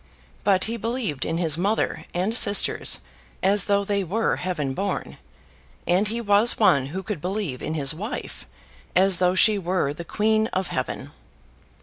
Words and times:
But 0.43 0.63
he 0.63 0.77
believed 0.77 1.25
in 1.25 1.37
his 1.37 1.59
mother 1.59 2.05
and 2.11 2.33
sisters 2.35 3.01
as 3.43 3.65
though 3.65 3.83
they 3.83 4.03
were 4.03 4.37
heaven 4.37 4.73
born; 4.73 5.17
and 5.85 6.07
he 6.07 6.19
was 6.19 6.57
one 6.57 6.87
who 6.87 7.03
could 7.03 7.21
believe 7.21 7.61
in 7.61 7.75
his 7.75 7.93
wife 7.93 8.47
as 8.95 9.19
though 9.19 9.35
she 9.35 9.59
were 9.59 9.93
the 9.93 10.03
queen 10.03 10.47
of 10.53 10.69
heaven. 10.69 11.11